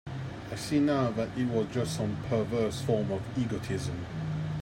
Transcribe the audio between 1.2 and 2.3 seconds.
it was just some